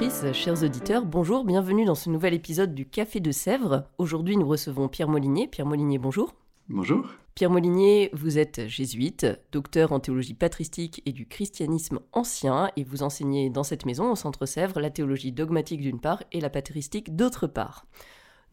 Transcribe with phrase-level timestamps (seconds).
[0.00, 3.84] Auditrices, chers auditeurs, bonjour, bienvenue dans ce nouvel épisode du Café de Sèvres.
[3.98, 5.46] Aujourd'hui, nous recevons Pierre Molinier.
[5.46, 6.34] Pierre Molinier, bonjour.
[6.70, 7.06] Bonjour.
[7.34, 13.02] Pierre Molinier, vous êtes jésuite, docteur en théologie patristique et du christianisme ancien, et vous
[13.02, 17.14] enseignez dans cette maison, au Centre Sèvres, la théologie dogmatique d'une part et la patristique
[17.14, 17.84] d'autre part.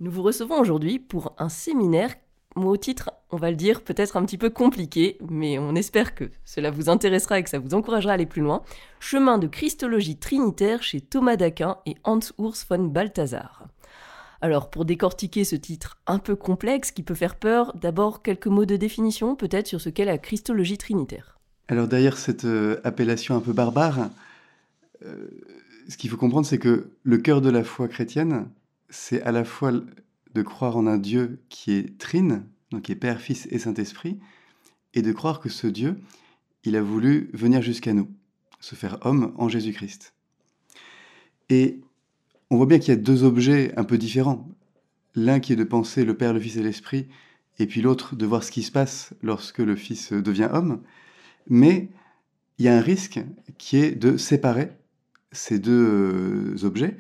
[0.02, 2.14] Nous vous recevons aujourd'hui pour un séminaire
[2.58, 6.32] mot titre, on va le dire, peut-être un petit peu compliqué, mais on espère que
[6.46, 8.64] cela vous intéressera et que ça vous encouragera à aller plus loin.
[9.00, 13.68] Chemin de Christologie trinitaire chez Thomas d'Aquin et Hans Urs von Balthasar.
[14.42, 18.66] Alors, pour décortiquer ce titre un peu complexe qui peut faire peur, d'abord quelques mots
[18.66, 21.40] de définition peut-être sur ce qu'est la Christologie trinitaire.
[21.68, 24.10] Alors, derrière cette euh, appellation un peu barbare,
[25.06, 25.28] euh,
[25.90, 28.48] ce qu'il faut comprendre, c'est que le cœur de la foi chrétienne,
[28.90, 29.72] c'est à la fois
[30.34, 34.20] de croire en un Dieu qui est trine, donc qui est Père, Fils et Saint-Esprit,
[34.94, 35.98] et de croire que ce Dieu,
[36.64, 38.10] il a voulu venir jusqu'à nous,
[38.60, 40.14] se faire homme en Jésus-Christ.
[41.50, 41.82] Et
[42.50, 44.48] on voit bien qu'il y a deux objets un peu différents.
[45.16, 47.08] L'un qui est de penser le Père, le Fils et l'Esprit,
[47.60, 50.82] et puis l'autre de voir ce qui se passe lorsque le Fils devient homme.
[51.50, 51.90] Mais
[52.58, 53.20] il y a un risque
[53.58, 54.72] qui est de séparer
[55.32, 56.98] ces deux euh, objets.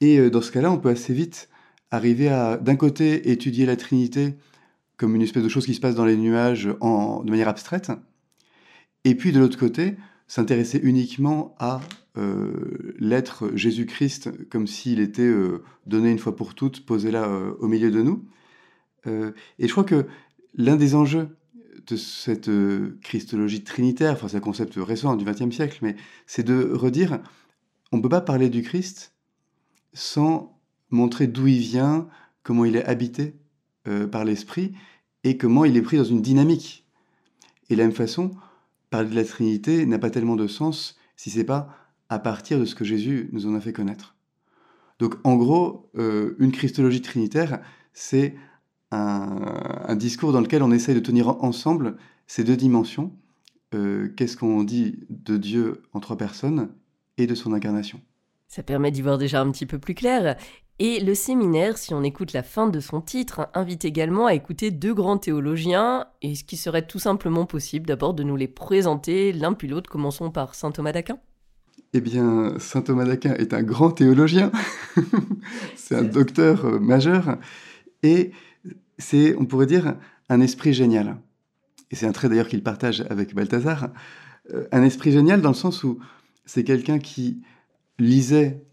[0.00, 1.48] Et euh, dans ce cas-là, on peut assez vite
[1.94, 4.34] arriver à, d'un côté, étudier la Trinité
[4.96, 7.90] comme une espèce de chose qui se passe dans les nuages en, de manière abstraite,
[9.04, 11.80] et puis de l'autre côté, s'intéresser uniquement à
[12.16, 17.54] euh, l'être Jésus-Christ comme s'il était euh, donné une fois pour toutes, posé là euh,
[17.58, 18.24] au milieu de nous.
[19.06, 20.06] et je crois que
[20.54, 21.36] l'un des enjeux
[21.86, 22.50] de cette
[23.02, 27.20] christologie trinitaire, enfin c'est un concept récent du XXe siècle, mais c'est de redire,
[27.92, 29.12] on ne peut pas parler du Christ
[29.92, 30.53] sans
[30.90, 32.08] montrer d'où il vient,
[32.42, 33.36] comment il est habité
[33.88, 34.72] euh, par l'Esprit,
[35.24, 36.86] et comment il est pris dans une dynamique.
[37.70, 38.32] Et de la même façon,
[38.90, 41.68] parler de la Trinité n'a pas tellement de sens si c'est pas
[42.08, 44.14] à partir de ce que Jésus nous en a fait connaître.
[44.98, 47.60] Donc en gros, euh, une christologie trinitaire,
[47.92, 48.36] c'est
[48.90, 51.96] un, discours dans lequel on essaye de tenir ensemble
[52.26, 53.12] ces deux dimensions.
[53.74, 56.68] Euh, qu'est-ce qu'on dit de Dieu en trois personnes
[57.18, 58.00] et de son incarnation
[58.46, 60.36] ça permet d'y voir déjà un petit peu plus clair.
[60.80, 64.72] Et le séminaire, si on écoute la fin de son titre, invite également à écouter
[64.72, 69.32] deux grands théologiens, et ce qui serait tout simplement possible d'abord de nous les présenter
[69.32, 69.88] l'un puis l'autre.
[69.88, 71.18] Commençons par saint Thomas d'Aquin.
[71.92, 74.50] Eh bien, saint Thomas d'Aquin est un grand théologien,
[75.76, 77.38] c'est un docteur euh, majeur,
[78.02, 78.32] et
[78.98, 79.96] c'est, on pourrait dire,
[80.28, 81.18] un esprit génial.
[81.92, 83.90] Et c'est un trait d'ailleurs qu'il partage avec Balthazar.
[84.52, 86.00] Euh, un esprit génial dans le sens où
[86.44, 87.42] c'est quelqu'un qui
[88.00, 88.64] lisait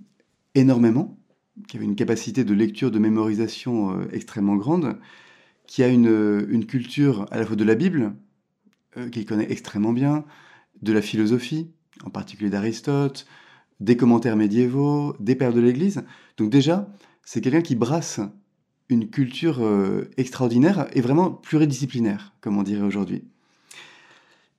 [0.56, 1.21] énormément,
[1.68, 4.98] qui avait une capacité de lecture, de mémorisation euh, extrêmement grande,
[5.68, 8.14] qui a une, euh, une, culture à la fois de la Bible,
[8.98, 10.26] euh, qu'il connaît extrêmement bien,
[10.82, 11.70] de la philosophie,
[12.04, 13.28] en particulier d'Aristote,
[13.80, 16.04] des commentaires médiévaux, des pères de l'Église.
[16.38, 16.92] Donc déjà,
[17.24, 18.20] c'est quelqu'un qui brasse
[18.90, 19.62] une culture
[20.18, 23.24] extraordinaire et vraiment pluridisciplinaire, comme on dirait aujourd'hui.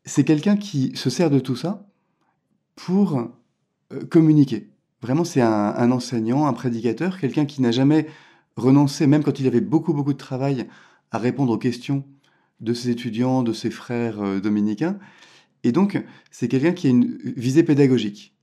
[0.06, 1.86] C'est quelqu'un qui se sert de tout ça
[2.74, 3.30] pour
[4.08, 4.71] communiquer.
[5.02, 8.06] Vraiment, c'est un, enseignant, un prédicateur, quelqu'un qui n'a jamais
[8.56, 10.68] renoncé, même quand il avait beaucoup, beaucoup de travail,
[11.10, 12.04] à répondre aux questions
[12.60, 14.98] de ses étudiants, de ses frères euh, dominicains.
[15.64, 18.36] Et donc, c'est quelqu'un qui a une visée pédagogique.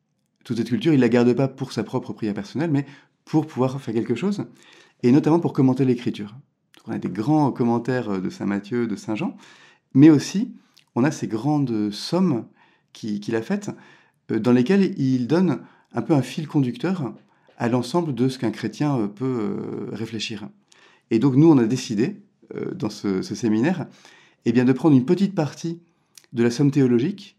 [0.44, 2.86] Toute cette culture, il ne la garde pas pour sa propre prière personnelle, mais
[3.24, 4.46] pour pouvoir faire quelque chose,
[5.04, 6.36] et notamment pour commenter l'écriture.
[6.88, 9.38] On a des grands commentaires euh, de Saint Matthieu, de Saint Jean,
[9.94, 10.54] mais aussi
[10.96, 12.48] on a ces grandes sommes
[12.92, 13.72] qu'il a faites,
[14.32, 15.62] euh, dans lesquelles il donne
[15.94, 17.14] un peu un fil conducteur
[17.60, 20.48] à l'ensemble de ce qu'un chrétien euh, peut euh, réfléchir.
[21.12, 22.22] Et donc nous, on a décidé,
[22.56, 23.86] euh, dans ce, séminaire,
[24.46, 25.82] eh bien, de prendre une petite partie
[26.32, 27.38] de la somme théologique,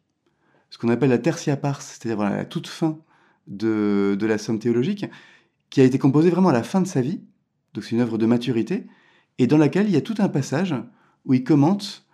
[0.69, 2.99] ce qu'on appelle la tertia pars, c'est-à-dire la toute fin
[3.49, 5.07] de, la somme théologique,
[5.71, 7.21] qui a été composée vraiment à la fin de sa vie,
[7.73, 8.87] donc c'est une œuvre de maturité,
[9.39, 10.75] et dans laquelle il y a tout un passage
[11.25, 12.05] où il commente,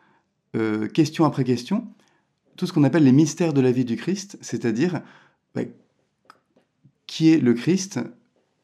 [0.94, 1.86] question après question,
[2.56, 5.02] tout ce qu'on appelle les mystères de la vie du Christ, c'est-à-dire
[5.54, 5.62] bah,
[7.16, 7.98] qui est le Christ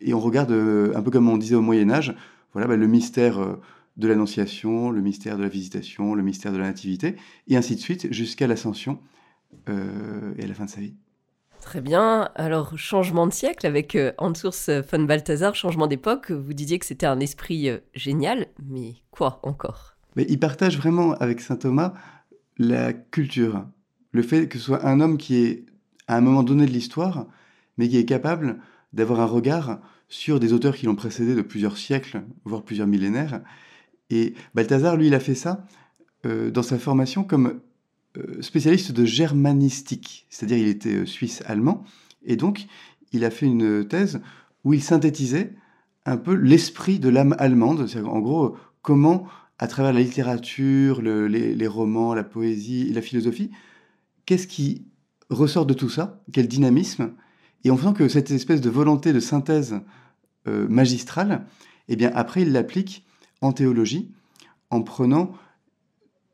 [0.02, 2.14] Et on regarde euh, un peu comme on disait au Moyen Âge,
[2.52, 3.54] voilà bah, le mystère euh,
[3.96, 7.16] de l'Annonciation, le mystère de la Visitation, le mystère de la Nativité,
[7.48, 8.98] et ainsi de suite jusqu'à l'Ascension
[9.70, 10.92] euh, et à la fin de sa vie.
[11.62, 12.28] Très bien.
[12.34, 16.30] Alors, changement de siècle avec euh, Hans-Urs von Balthasar, changement d'époque.
[16.30, 19.96] Vous disiez que c'était un esprit euh, génial, mais quoi encore?
[20.14, 21.94] Mais Il partage vraiment avec saint Thomas
[22.58, 23.64] la culture.
[24.10, 25.64] Le fait que ce soit un homme qui est,
[26.06, 27.26] à un moment donné de l'histoire,
[27.78, 28.58] mais qui est capable
[28.92, 33.40] d'avoir un regard sur des auteurs qui l'ont précédé de plusieurs siècles, voire plusieurs millénaires.
[34.10, 35.66] Et Balthazar, lui, il a fait ça
[36.26, 37.60] euh, dans sa formation comme
[38.18, 41.84] euh, spécialiste de germanistique, c'est-à-dire il était euh, suisse-allemand,
[42.24, 42.66] et donc
[43.12, 44.20] il a fait une thèse
[44.64, 45.54] où il synthétisait
[46.04, 49.26] un peu l'esprit de l'âme allemande, c'est-à-dire en gros comment,
[49.58, 53.50] à travers la littérature, les, romans, la poésie, la philosophie,
[54.26, 54.86] qu'est-ce qui
[55.30, 57.12] ressort de tout ça, quel dynamisme,
[57.64, 59.80] et en faisant que cette espèce de volonté de synthèse
[60.48, 61.46] euh, magistrale,
[61.88, 63.04] eh bien après il l'applique
[63.40, 64.10] en théologie
[64.70, 65.32] en prenant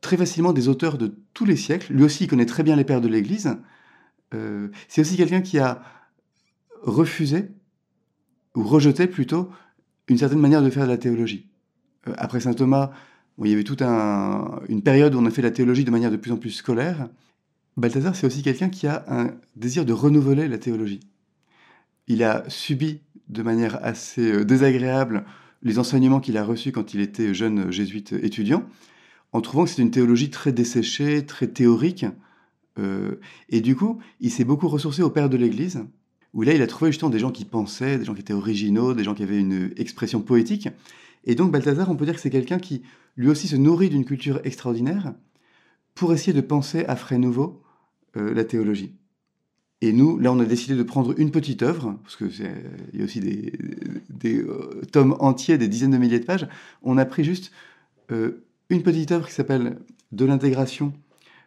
[0.01, 1.93] très facilement des auteurs de tous les siècles.
[1.93, 3.57] Lui aussi, il connaît très bien les pères de l'Église.
[4.33, 5.81] Euh, c'est aussi quelqu'un qui a
[6.81, 7.49] refusé,
[8.55, 9.49] ou rejeté plutôt,
[10.07, 11.49] une certaine manière de faire de la théologie.
[12.07, 12.91] Euh, après saint Thomas,
[13.43, 16.17] il y avait toute une période où on a fait la théologie de manière de
[16.17, 17.07] plus en plus scolaire.
[17.77, 20.99] Balthazar, c'est aussi quelqu'un qui a un désir de renouveler la théologie.
[22.09, 25.23] Il a subi de manière assez euh, désagréable
[25.61, 28.63] les enseignements qu'il a reçus quand il était jeune jésuite étudiant,
[29.31, 32.05] en trouvant que c'est une théologie très desséchée, très théorique.
[32.77, 33.15] Euh,
[33.49, 35.85] et du coup, il s'est beaucoup ressourcé au père de l'Église,
[36.33, 38.93] où là, il a trouvé justement des gens qui pensaient, des gens qui étaient originaux,
[38.93, 40.69] des gens qui avaient une expression poétique.
[41.25, 42.81] Et donc, Balthazar, on peut dire que c'est quelqu'un qui,
[43.17, 45.13] lui aussi, se nourrit d'une culture extraordinaire
[45.93, 47.61] pour essayer de penser à frais nouveaux
[48.15, 48.93] euh, la théologie.
[49.81, 52.29] Et nous, là, on a décidé de prendre une petite œuvre, parce qu'il
[52.93, 56.47] y a aussi des, euh, tomes entiers, des dizaines de milliers de pages.
[56.83, 57.51] On a pris juste
[58.09, 59.77] une petite œuvre qui s'appelle
[60.11, 60.93] De l'intégration,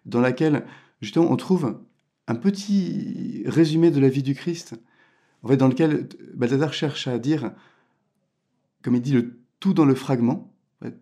[0.07, 0.65] dans laquelle
[1.01, 1.81] justement on trouve
[2.29, 4.77] un petit résumé de la vie du Christ,
[5.43, 7.53] en fait, dans lequel Balthazar cherche à dire,
[8.83, 10.53] comme il dit, le tout dans le fragment.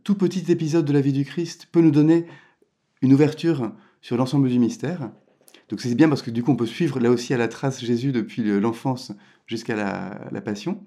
[0.04, 2.26] Tout petit épisode de la vie du Christ peut nous donner
[3.00, 3.72] une ouverture
[4.02, 5.10] sur l'ensemble du mystère.
[5.70, 7.80] Donc c'est bien parce que du coup on peut suivre là aussi à la trace
[7.80, 9.12] Jésus depuis l'enfance
[9.46, 10.84] jusqu'à la, la, Passion.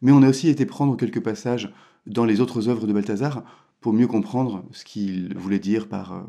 [0.00, 1.74] Mais on a aussi été prendre quelques passages
[2.06, 3.44] dans les autres œuvres de Balthazar
[3.80, 6.12] pour mieux comprendre ce qu'il voulait dire par...
[6.12, 6.20] Euh,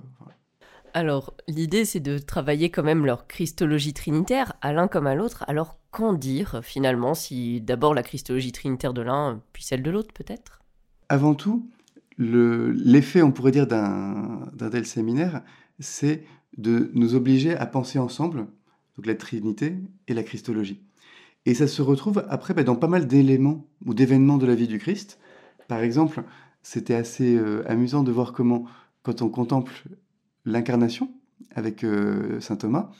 [0.95, 5.43] alors, l'idée, c'est de travailler quand même leur christologie trinitaire, à l'un comme à l'autre.
[5.47, 10.13] Alors, qu'en dire finalement si d'abord la christologie trinitaire de l'un, puis celle de l'autre
[10.13, 10.61] peut-être?
[11.09, 11.67] Avant tout,
[12.17, 15.41] l'effet, on pourrait dire, d'un tel séminaire,
[15.79, 16.25] c'est
[16.57, 18.47] de nous obliger à penser ensemble,
[18.95, 19.75] donc la Trinité
[20.07, 20.81] et la Christologie.
[21.45, 24.67] Et ça se retrouve après bah, dans pas mal d'éléments ou d'événements de la vie
[24.67, 25.19] du Christ.
[25.67, 26.23] Par exemple,
[26.61, 28.65] c'était assez euh, amusant de voir comment,
[29.01, 29.73] quand on contemple
[30.45, 31.11] l'incarnation
[31.55, 32.91] avec euh, saint Thomas,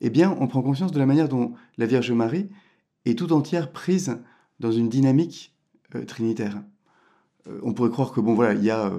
[0.00, 2.48] eh bien, on prend conscience de la manière dont la Vierge Marie
[3.04, 4.18] est tout entière prise
[4.60, 5.54] dans une dynamique
[5.94, 6.62] euh, trinitaire.
[7.62, 8.92] On pourrait croire que bon voilà, il y a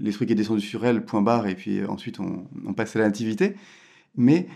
[0.00, 3.06] l'esprit qui est descendu sur elle, point barre, et puis ensuite on, passe à la
[3.06, 3.56] nativité.
[4.16, 4.48] Mais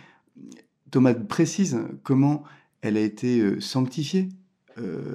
[0.90, 2.44] Thomas précise comment
[2.80, 4.28] elle a été sanctifiée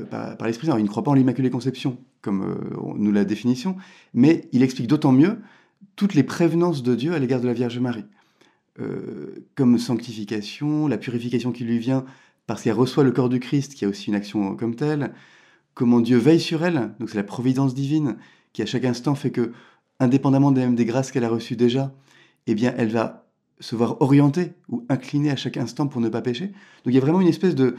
[0.10, 0.78] par, l'Esprit Saint.
[0.78, 3.78] Il ne croit pas en l'Immaculée Conception, comme euh, nous la définition,
[4.14, 5.40] mais il explique d'autant mieux
[5.96, 8.06] toutes les prévenances de Dieu à l'égard de la Vierge Marie,
[8.80, 12.06] euh, comme sanctification, la purification qui lui vient
[12.48, 15.14] parce qu'elle reçoit le corps du Christ, qui a aussi une action comme telle,
[15.80, 18.18] comment Dieu veille sur elle, donc c'est la providence divine
[18.52, 19.54] qui à chaque instant fait que,
[20.02, 21.96] indépendamment des grâces qu'elle a reçues déjà,
[22.48, 23.30] eh bien elle va
[23.62, 26.48] se voir orientée ou inclinée à chaque instant pour ne pas pécher.
[26.48, 27.78] Donc il y a vraiment une espèce de,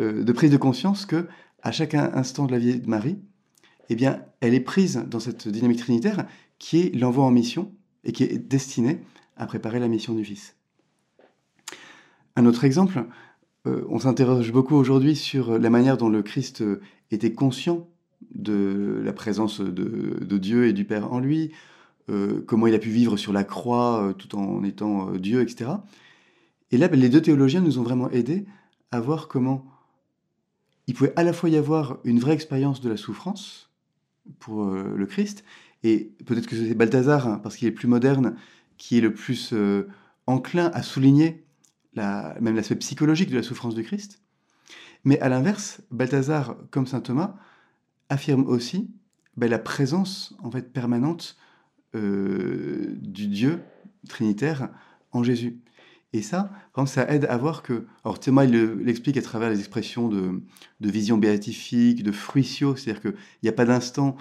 [0.00, 1.28] euh, prise de conscience que
[1.62, 3.18] à chaque instant de la vie de Marie,
[3.88, 6.26] eh bien, elle est prise dans cette dynamique trinitaire
[6.58, 7.70] qui est l'envoi en mission
[8.02, 8.98] et qui est destinée
[9.36, 10.56] à préparer la mission du Fils.
[12.34, 13.04] Un autre exemple,
[13.68, 16.64] euh, on s'interroge beaucoup aujourd'hui sur la manière dont le Christ
[17.10, 17.88] était conscient
[18.34, 21.52] de la présence de, Dieu et du Père en lui,
[22.10, 25.70] euh, comment il a pu vivre sur la croix euh, tout en étant Dieu, etc.
[26.70, 28.46] Et là, les deux théologiens nous ont vraiment aidés
[28.90, 29.64] à voir comment
[30.86, 33.68] il pouvait à la fois y avoir une vraie expérience de la souffrance,
[34.38, 35.44] pour euh, le Christ.
[35.82, 38.36] Et peut-être que c'est Balthazar, hein, parce qu'il est plus moderne,
[38.76, 39.88] qui est le plus euh,
[40.26, 41.44] enclin à souligner
[41.96, 44.22] même l'aspect psychologique de la souffrance du Christ.
[45.08, 47.34] Mais à l'inverse, Balthazar, comme saint Thomas,
[48.10, 48.90] affirme aussi
[49.38, 51.38] ben, la présence en fait permanente
[51.94, 53.62] euh, du Dieu
[54.06, 54.68] trinitaire
[55.12, 55.62] en Jésus.
[56.12, 56.52] Et ça,
[56.84, 57.86] ça aide à voir que.
[58.04, 60.42] Alors, Thomas, l'explique à travers les expressions de,
[60.78, 64.14] vision béatifique, de fruitio, c'est-à-dire qu'il n'y a pas d'instant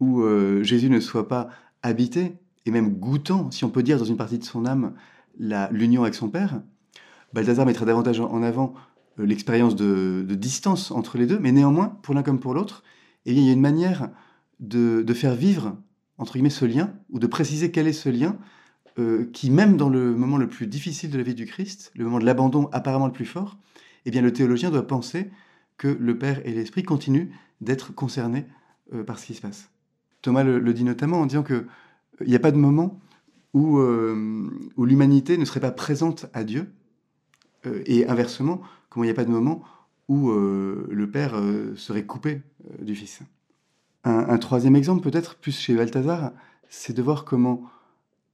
[0.00, 1.48] où euh, Jésus ne soit pas
[1.84, 2.34] habité,
[2.66, 4.94] et même goûtant, si on peut dire, dans une partie de son âme,
[5.38, 6.60] l'union avec son Père.
[7.32, 8.74] Balthazar mettra davantage en avant
[9.18, 12.82] l'expérience de, distance entre les deux, mais néanmoins, pour l'un comme pour l'autre,
[13.24, 14.10] il y a une manière
[14.60, 15.76] de, faire vivre,
[16.18, 18.36] entre guillemets, ce lien, ou de préciser quel est ce lien,
[19.32, 22.18] qui, même dans le moment le plus difficile de la vie du Christ, le moment
[22.18, 23.58] de l'abandon apparemment le plus fort,
[24.04, 25.30] eh bien, le théologien doit penser
[25.76, 27.28] que le Père et l'Esprit continuent
[27.60, 28.46] d'être concernés
[28.92, 29.70] euh, par ce qui se passe.
[30.22, 31.66] Thomas le, dit notamment en disant qu'il
[32.26, 33.00] n'y a pas de moment
[33.52, 36.66] où, euh, l'humanité ne serait pas présente à Dieu, euh,
[37.86, 39.62] et inversement, comment il n'y a pas de moment
[40.08, 41.34] où le Père
[41.76, 42.42] serait coupé
[42.80, 43.22] du Fils.
[44.04, 46.32] Un, troisième exemple, peut-être plus chez Balthazar,
[46.68, 47.62] c'est de voir comment,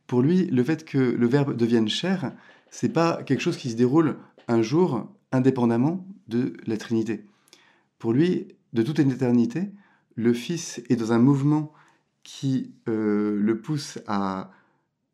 [0.08, 2.32] pour lui, le fait que le Verbe devienne chair,
[2.70, 4.16] c'est pas quelque chose qui se déroule
[4.48, 7.24] un jour indépendamment de la Trinité.
[8.00, 9.70] Pour lui, de toute une éternité,
[10.16, 11.72] le Fils est dans un mouvement
[12.24, 14.50] qui euh, le pousse à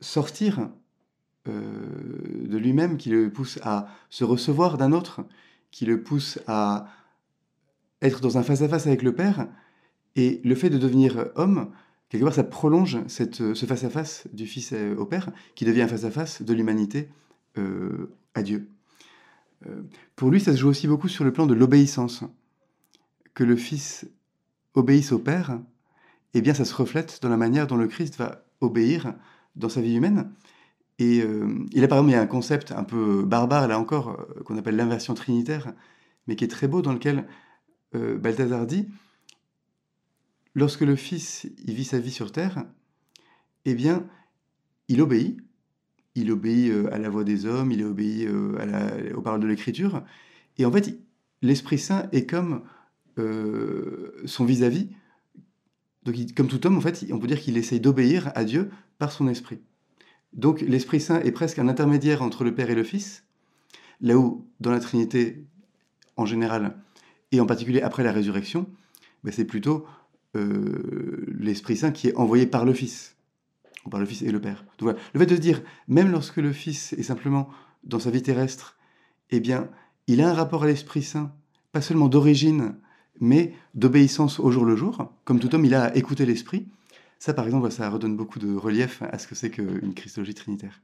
[0.01, 0.67] sortir euh,
[1.49, 5.21] de lui-même, qui le pousse à se recevoir d'un autre,
[5.71, 6.89] qui le pousse à
[8.03, 9.49] être dans un face-à-face avec le Père.
[10.15, 11.71] Et le fait de devenir homme,
[12.09, 16.43] quelque part, ça prolonge cette, ce face-à-face du Fils au Père, qui devient un face-à-face
[16.43, 17.09] de l'humanité
[17.59, 18.69] euh, à Dieu.
[20.15, 22.25] pour lui, ça se joue aussi beaucoup sur le plan de l'obéissance
[23.35, 24.07] que le Fils
[24.75, 25.59] obéisse au Père,
[26.35, 29.15] eh bien ça se reflète dans la manière dont le Christ va obéir
[29.57, 30.31] dans sa vie humaine.
[30.99, 33.79] Et euh, il, a, par exemple, il y a un concept un peu barbare, là
[33.79, 35.73] encore, euh, qu'on appelle l'inversion trinitaire,
[36.27, 37.27] mais qui est très beau, dans lequel
[37.95, 38.89] euh, Balthazar dit,
[40.55, 42.65] lorsque le Fils il vit sa vie sur terre,
[43.67, 44.07] eh bien,
[44.89, 45.39] il obéit.
[46.15, 48.27] Il obéit à la voix des hommes, il obéit
[48.59, 50.03] à aux paroles de l'Écriture.
[50.57, 50.99] Et en fait,
[51.43, 52.63] l'Esprit Saint est comme
[54.25, 54.89] son vis-à-vis.
[56.05, 59.13] Donc, comme tout homme, en fait, on peut dire qu'il essaye d'obéir à Dieu par
[59.13, 59.61] son esprit.
[60.33, 63.25] Donc, l'Esprit Saint est presque un intermédiaire entre le Père et le Fils,
[64.01, 65.45] là où, dans la Trinité,
[66.17, 66.77] en général,
[67.33, 68.67] et en particulier après la résurrection,
[69.25, 69.87] ben, c'est plutôt
[70.37, 73.17] euh, l'Esprit Saint qui est envoyé par le Fils,
[73.85, 74.65] ou par le Fils et le Père.
[74.79, 74.99] Donc, voilà.
[75.15, 77.49] Le fait de se dire, même lorsque le Fils est simplement
[77.85, 78.77] dans sa vie terrestre,
[79.31, 79.69] eh bien,
[80.07, 81.33] il a un rapport à l'Esprit Saint,
[81.73, 82.77] pas seulement d'origine,
[83.21, 85.13] mais d'obéissance au jour le jour.
[85.25, 86.67] Comme tout homme, il a écouté l'esprit.
[87.19, 90.83] Ça, par exemple, ça redonne beaucoup de relief à ce que c'est qu'une christologie trinitaire.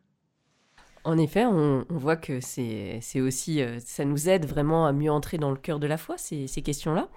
[1.04, 5.36] En effet, on, voit que c'est aussi, euh, ça nous aide vraiment à mieux entrer
[5.36, 7.08] dans le cœur de la foi, ces, questions-là.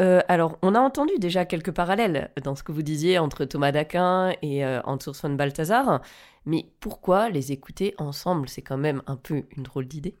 [0.00, 3.72] Euh, alors, on a entendu déjà quelques parallèles dans ce que vous disiez entre Thomas
[3.72, 4.80] d'Aquin et euh,
[5.22, 6.00] von Balthazar,
[6.46, 8.48] mais pourquoi les écouter ensemble?
[8.48, 10.16] C'est quand même un peu une drôle d'idée.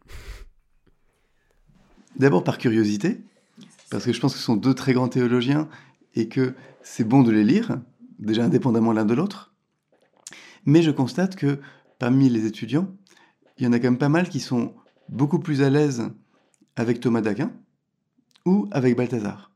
[2.16, 3.22] D'abord par curiosité,
[3.90, 5.70] parce que je pense que ce sont deux très grands théologiens
[6.14, 7.80] et que c'est bon de les lire,
[8.20, 9.54] déjà indépendamment l'un de l'autre.
[10.64, 11.58] Mais je constate que
[11.98, 12.88] parmi les étudiants,
[13.58, 14.74] il y en a quand même pas mal qui sont
[15.08, 16.10] beaucoup plus à l'aise
[16.76, 17.52] avec Thomas d'Aquin
[18.46, 19.50] ou avec Balthazar.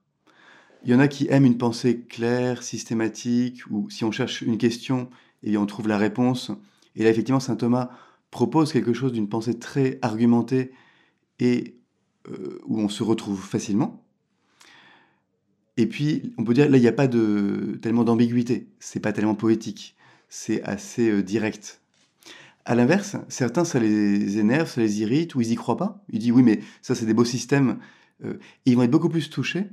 [0.85, 4.59] Il y en a qui aiment une pensée claire, systématique, ou si on cherche une
[4.59, 5.09] question,
[5.43, 6.51] et on trouve la réponse.
[6.95, 7.91] Et là, effectivement, saint Thomas
[8.31, 10.73] propose quelque chose d'une pensée très argumentée
[11.39, 11.79] et
[12.29, 14.04] euh, où on se retrouve facilement.
[15.77, 18.69] Et puis, on peut dire, là, il n'y a pas de, tellement d'ambiguïté.
[18.79, 19.97] C'est pas tellement poétique.
[20.29, 21.81] C'est assez euh, direct.
[22.65, 26.03] À l'inverse, certains, ça les énerve, ça les irrite, ou ils y croient pas.
[26.11, 27.79] Ils disent, oui, mais ça, c'est des beaux systèmes.
[28.25, 29.67] Euh, ils vont être beaucoup plus touchés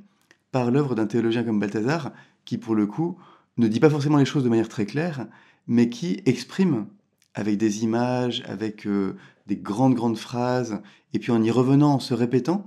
[0.52, 2.12] par l'œuvre d'un théologien comme Balthazar,
[2.46, 3.18] qui, pour le coup,
[3.58, 5.28] ne dit pas forcément les choses de manière très claire,
[5.68, 6.88] mais qui exprime
[7.34, 9.16] avec des images, avec euh,
[9.48, 10.82] des grandes, grandes phrases,
[11.14, 12.66] et puis en y revenant, en se répétant,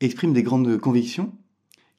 [0.00, 1.32] exprime des grandes convictions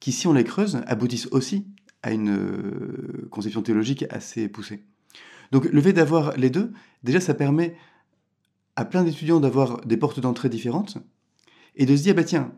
[0.04, 1.66] qui, si on les creuse, aboutissent aussi
[2.02, 4.84] à une euh, conception théologique assez poussée.
[5.50, 7.74] Donc le fait d'avoir les deux, déjà ça permet
[8.76, 10.98] à plein d'étudiants d'avoir des portes d'entrée différentes
[11.74, 12.52] et de se dire, bah tiens,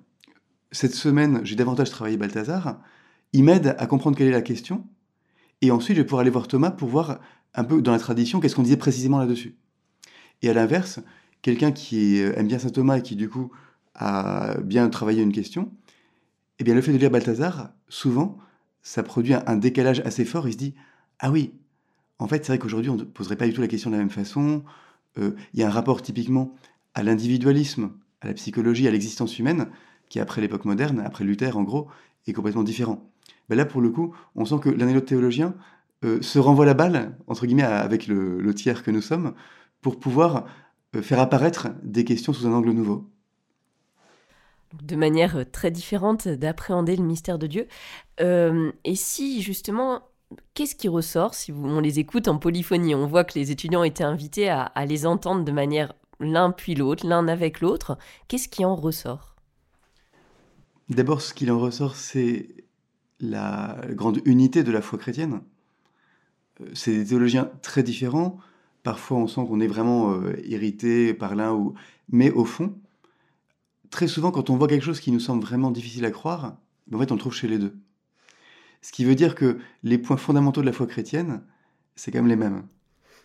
[0.72, 2.80] cette semaine j'ai davantage travaillé Balthazar,
[3.32, 4.84] il m'aide à comprendre quelle est la question,
[5.62, 7.20] et ensuite je vais pouvoir aller voir Thomas pour voir
[7.54, 9.54] un peu dans la tradition qu'est-ce qu'on disait précisément là-dessus.
[10.42, 10.98] Et à l'inverse,
[11.42, 13.52] quelqu'un qui aime bien saint Thomas et qui du coup
[13.94, 15.70] a bien travaillé une question,
[16.58, 18.38] eh bien, le fait de lire Balthazar, souvent,
[18.82, 20.48] ça produit un, décalage assez fort.
[20.48, 20.74] Il se dit
[21.18, 21.52] Ah oui,
[22.18, 24.00] en fait, c'est vrai qu'aujourd'hui, on ne poserait pas du tout la question de la
[24.00, 24.64] même façon.
[25.18, 26.54] Euh, il y a un rapport typiquement
[26.94, 29.68] à l'individualisme, à la psychologie, à l'existence humaine,
[30.08, 31.88] qui, après l'époque moderne, après Luther, en gros,
[32.26, 33.10] est complètement différent.
[33.48, 35.54] Là, pour le coup, on sent que l'un et l'autre théologien
[36.04, 39.34] euh, se renvoie la balle, entre guillemets, avec le, tiers que nous sommes,
[39.82, 40.46] pour pouvoir
[40.94, 43.08] euh, faire apparaître des questions sous un angle nouveau
[44.82, 47.66] de manière euh, très différente d'appréhender le mystère de Dieu.
[48.20, 50.02] Euh, et si justement,
[50.54, 52.94] qu'est-ce qui ressort si on les écoute en polyphonie?
[52.94, 57.06] On voit que les étudiants étaient invités à, les entendre de manière l'un puis l'autre,
[57.06, 57.98] l'un avec l'autre.
[58.28, 59.36] Qu'est-ce qui en ressort?
[60.88, 62.64] D'abord, ce qu'il en ressort, c'est
[63.20, 65.40] la grande unité de la foi chrétienne.
[66.60, 68.38] Euh, c'est des théologiens très différents.
[68.82, 71.74] Parfois, on sent qu'on est vraiment irrité par l'un ou.
[72.08, 72.72] Mais au fond,
[73.90, 76.96] très souvent, quand on voit quelque chose qui nous semble vraiment difficile à croire, ben,
[76.96, 77.76] en fait, on le trouve chez les deux.
[78.82, 81.42] Ce qui veut dire que les points fondamentaux de la foi chrétienne,
[81.94, 82.64] c'est quand même les mêmes.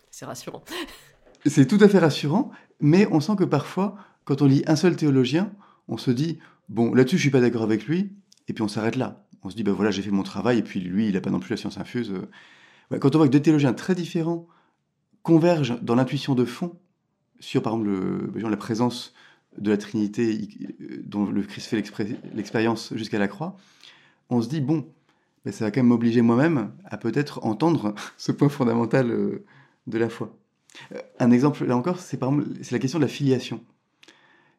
[0.10, 0.64] C'est rassurant.
[1.46, 4.96] C'est tout à fait rassurant, mais on sent que parfois, quand on lit un seul
[4.96, 5.52] théologien,
[5.88, 6.38] on se dit
[6.70, 8.12] bon, là-dessus, je suis pas d'accord avec lui,
[8.48, 9.26] et puis on s'arrête là.
[9.42, 11.32] On se dit ben voilà, j'ai fait mon travail, et puis lui, il n'a pas
[11.32, 12.14] non plus la science infuse.
[13.00, 14.48] Quand on voit que deux théologiens très différents
[15.24, 16.80] convergent dans l'intuition de fond
[17.40, 19.14] sur, par exemple, la présence
[19.58, 20.48] de la Trinité
[21.04, 21.84] dont le Christ fait
[22.34, 23.58] l'expérience jusqu'à la croix,
[24.30, 24.88] on se dit bon,
[25.50, 29.46] ça va quand même m'obliger moi-même à peut-être entendre ce point fondamental euh,
[29.88, 30.38] de la foi.
[30.94, 33.64] Euh, un exemple, là encore, c'est la question de la filiation.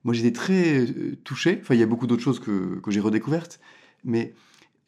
[0.05, 1.59] Moi, j'étais très euh, touché.
[1.61, 3.61] Enfin, il y a beaucoup d'autres choses que, que j'ai redécouvertes,
[4.05, 4.35] mais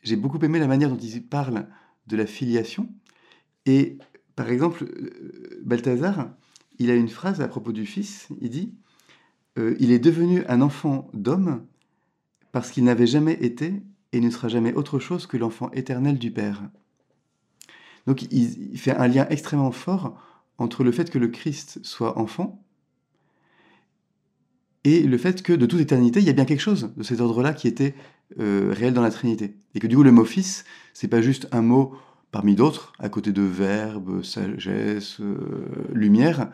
[0.03, 1.67] j'ai beaucoup aimé la manière dont il parle
[2.07, 2.89] de la filiation.
[3.67, 3.99] Et
[4.37, 6.31] par exemple, euh, Balthazar,
[6.79, 8.29] il a une phrase à propos du Fils.
[8.41, 8.75] Il dit
[9.57, 11.65] Il est devenu un enfant d'homme
[12.51, 13.83] parce qu'il n'avait jamais été
[14.13, 16.63] et ne sera jamais autre chose que l'enfant éternel du Père.
[18.07, 20.21] Donc, il fait un lien extrêmement fort
[20.59, 22.65] entre le fait que le Christ soit enfant
[24.85, 27.21] et le fait que de toute éternité, il y a bien quelque chose de cet
[27.21, 27.95] ordre-là qui était
[28.39, 29.57] euh, réel dans la Trinité.
[29.75, 31.95] Et que du coup, le mot fils, c'est pas juste un mot
[32.31, 36.51] parmi d'autres, à côté de verbe, sagesse, euh, lumière,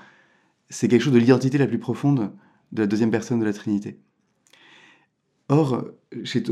[0.68, 2.30] c'est quelque chose de l'identité la plus profonde
[2.72, 4.00] de la deuxième personne de la Trinité.
[5.48, 5.84] Or,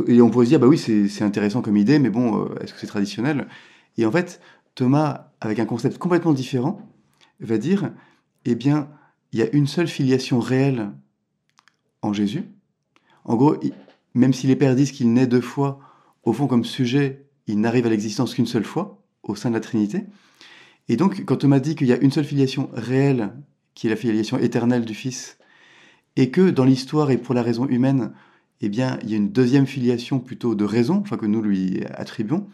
[0.09, 2.75] et on pourrait se dire, bah oui, c'est intéressant comme idée, mais bon, euh, est-ce
[2.75, 3.47] que c'est traditionnel?
[3.97, 4.41] Et en fait,
[4.75, 6.81] Thomas, avec un concept complètement différent,
[7.41, 7.93] va dire,
[8.45, 8.89] eh bien,
[9.33, 10.91] il y a une seule filiation réelle
[12.03, 12.45] en Jésus.
[13.25, 13.57] En gros,
[14.15, 15.81] même si les pères disent qu'il naît deux fois,
[16.25, 19.61] au fond, comme sujet, il n'arrive à l'existence qu'une seule fois au sein de la
[19.61, 20.07] Trinité.
[20.89, 23.33] Et donc, quand m'a dit qu'il y a une seule filiation réelle,
[23.75, 25.38] qui est la filiation éternelle du Fils,
[26.19, 28.11] et que dans l'histoire et pour la raison humaine,
[28.61, 31.85] eh bien, il y a une deuxième filiation plutôt de raison, enfin que nous lui
[31.95, 32.49] attribuons,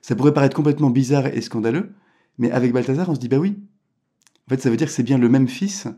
[0.00, 1.92] ça pourrait paraître complètement bizarre et scandaleux,
[2.38, 3.56] mais avec Balthazar, on se dit, bah oui,
[4.46, 5.88] en fait, ça veut dire que c'est bien le même fils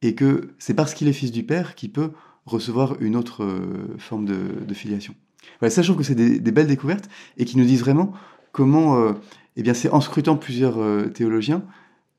[0.00, 2.12] et que c'est parce qu'il est fils du Père qu'il peut
[2.46, 5.14] recevoir une autre euh, forme de, filiation.
[5.58, 8.14] Voilà, ça, je trouve que c'est des, belles découvertes et qui nous disent vraiment
[8.52, 9.12] comment, euh,
[9.56, 11.62] eh bien, c'est en scrutant plusieurs euh, théologiens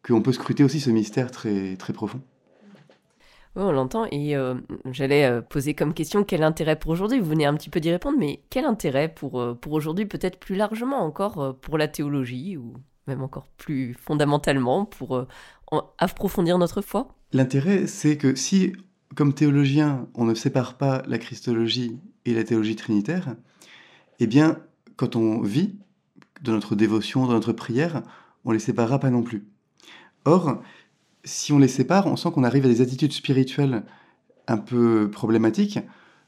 [0.05, 2.21] qu'on peut scruter aussi ce mystère très, très profond.
[3.55, 4.05] Oui, on l'entend.
[4.11, 4.35] Et
[4.91, 7.19] j'allais poser comme question quel intérêt pour aujourd'hui?
[7.19, 10.55] Vous venez un petit peu d'y répondre, mais quel intérêt pour, pour aujourd'hui, peut-être plus
[10.55, 12.73] largement encore pour la théologie ou
[13.07, 15.25] même encore plus fondamentalement pour
[15.97, 17.09] approfondir notre foi?
[17.33, 18.73] L'intérêt, c'est que si,
[19.15, 23.35] comme théologien, on ne sépare pas la christologie et la théologie trinitaire,
[24.19, 24.59] eh bien,
[24.95, 25.75] quand on vit,
[26.41, 28.03] dans notre dévotion, dans notre prière,
[28.45, 29.45] on les séparera pas non plus.
[30.25, 30.61] Or,
[31.23, 33.83] si on les sépare, on sent qu'on arrive à des attitudes spirituelles
[34.47, 35.79] un peu problématiques,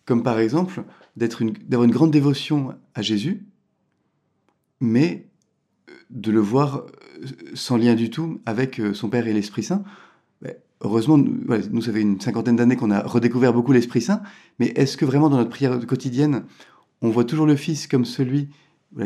[0.06, 0.84] comme par exemple
[1.16, 3.46] d'avoir une, grande dévotion à Jésus,
[4.80, 5.28] mais
[6.10, 6.86] de le voir
[7.54, 9.84] sans lien du tout avec euh, son Père et l'Esprit Saint.
[10.82, 14.22] Heureusement, nous, ça fait une cinquantaine d'années qu'on a redécouvert beaucoup l'Esprit Saint,
[14.60, 16.44] mais est-ce que vraiment dans notre prière quotidienne,
[17.02, 18.50] on voit toujours le Fils comme celui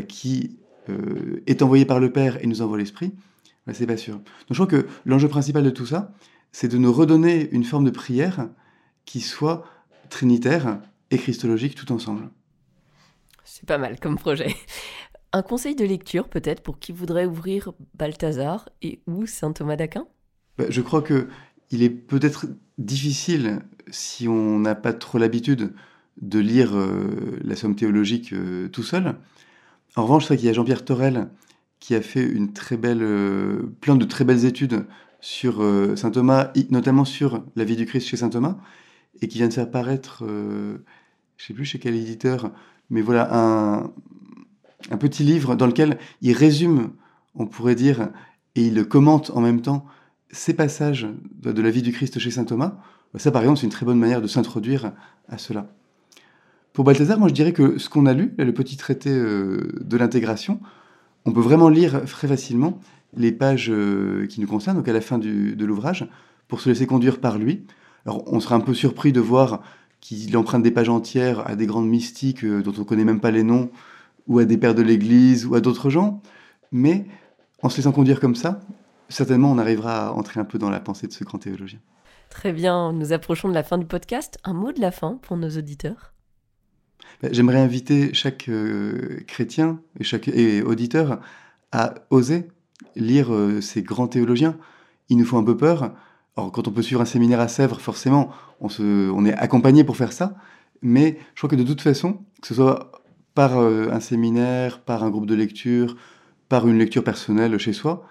[0.07, 0.57] qui
[0.89, 3.13] euh, est envoyé par le Père et nous envoie l'Esprit?
[3.73, 4.15] C'est pas sûr.
[4.15, 6.13] Donc je crois que l'enjeu principal de tout ça,
[6.51, 8.49] c'est de nous redonner une forme de prière
[9.05, 9.65] qui soit
[10.09, 10.79] trinitaire
[11.11, 12.29] et christologique tout ensemble.
[13.43, 14.55] C'est pas mal comme projet.
[15.33, 20.07] Un conseil de lecture peut-être pour qui voudrait ouvrir Balthazar et ou Saint Thomas d'Aquin?
[20.57, 21.27] Bah, Je crois que
[21.69, 25.73] il est peut-être difficile, si on n'a pas trop l'habitude,
[26.21, 29.15] de lire euh, la somme théologique euh, tout seul.
[29.95, 31.27] En revanche, c'est vrai qu'il y a Jean-Pierre Torel
[31.79, 34.85] qui a fait une très belle, euh, plein de très belles études
[35.19, 35.63] sur
[35.95, 38.57] saint Thomas, notamment sur la vie du Christ chez saint Thomas,
[39.21, 40.77] et qui vient de faire paraître, je ne
[41.37, 42.51] sais plus chez quel éditeur,
[42.91, 43.91] mais voilà, un,
[44.91, 46.91] un petit livre dans lequel il résume,
[47.33, 48.09] on pourrait dire,
[48.55, 49.85] et il commente en même temps
[50.29, 51.07] ces passages
[51.41, 52.77] de la vie du Christ chez saint Thomas.
[53.15, 54.93] Ça, par exemple, c'est une très bonne manière de s'introduire
[55.29, 55.73] à cela.
[56.73, 59.97] Pour Balthazar, moi je dirais que ce qu'on a lu, le petit traité euh, de
[59.97, 60.59] l'intégration,
[61.27, 62.79] on peut vraiment lire très facilement
[63.15, 66.07] les pages euh, qui nous concernent, donc à la fin de l'ouvrage,
[66.47, 67.65] pour se laisser conduire par lui.
[68.05, 69.61] Alors on sera un peu surpris de voir
[69.99, 73.19] qu'il emprunte des pages entières à des grandes mystiques euh, dont on ne connaît même
[73.19, 73.69] pas les noms,
[74.27, 76.21] ou à des pères de l'Église, ou à d'autres gens,
[76.71, 77.05] mais
[77.61, 78.61] en se laissant conduire comme ça,
[79.09, 81.79] certainement on arrivera à entrer un peu dans la pensée de ce grand théologien.
[82.29, 84.37] Très bien, nous approchons de la fin du podcast.
[84.43, 86.13] Un mot de la fin pour nos auditeurs
[87.23, 90.29] j'aimerais inviter chaque euh, chrétien et chaque
[90.65, 91.19] auditeur
[91.71, 92.47] à oser
[92.95, 94.57] lire euh, ces grands théologiens.
[95.09, 95.93] Il nous faut un peu peur.
[96.35, 99.83] Alors, quand on peut suivre un séminaire à Sèvres, forcément, on, se, on est accompagné
[99.83, 100.35] pour faire ça.
[100.81, 102.91] Mais je crois que de toute façon, que ce soit
[103.33, 105.95] par euh, un séminaire, par un groupe de lecture,
[106.49, 108.07] par une lecture personnelle chez soi,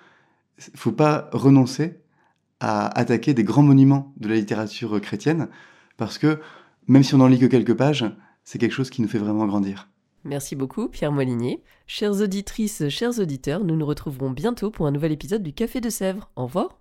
[0.59, 2.01] il ne faut pas renoncer
[2.61, 5.49] à attaquer des grands monuments de la littérature chrétienne,
[5.97, 6.41] parce que
[6.89, 8.07] même si on n'en lit que quelques pages,
[8.47, 9.89] c'est quelque chose qui nous fait vraiment grandir.
[10.25, 11.63] Merci beaucoup, Pierre Molinier.
[11.87, 15.91] Chères auditrices, chers auditeurs, nous nous retrouverons bientôt pour un nouvel épisode du Café de
[15.91, 16.31] Sèvres.
[16.37, 16.79] Au revoir.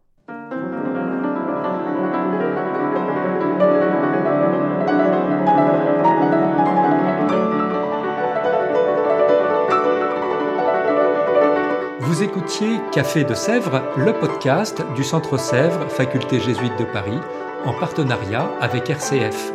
[12.00, 17.20] Vous écoutiez Café de Sèvres, le podcast du Centre Sèvres, faculté jésuite de Paris,
[17.66, 19.55] en partenariat avec RCF.